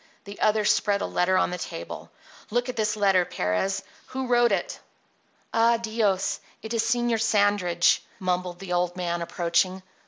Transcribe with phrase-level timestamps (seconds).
[0.23, 2.09] The other spread a letter on the table.
[2.49, 4.03] "Look at this letter, Perez," cried the man.
[4.29, 4.79] "Who wrote it?"
[5.53, 6.39] "Ah, Dios!
[6.63, 9.83] it is Señor Sandridge," mumbled the old man, approaching.